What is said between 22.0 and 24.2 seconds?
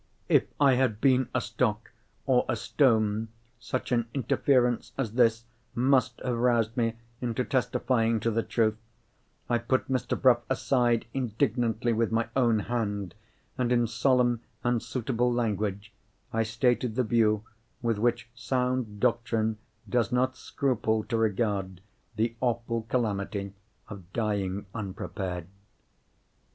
the awful calamity of